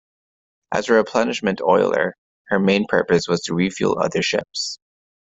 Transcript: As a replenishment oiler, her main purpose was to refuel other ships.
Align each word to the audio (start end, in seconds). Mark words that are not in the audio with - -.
As 0.73 0.89
a 0.89 0.93
replenishment 0.93 1.61
oiler, 1.61 2.15
her 2.47 2.57
main 2.57 2.87
purpose 2.87 3.27
was 3.27 3.41
to 3.41 3.53
refuel 3.53 3.99
other 3.99 4.23
ships. 4.23 4.79